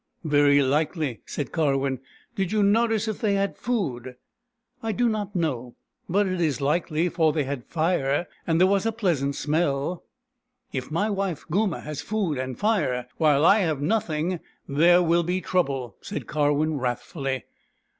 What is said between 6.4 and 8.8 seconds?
is likely, for they had fire, and there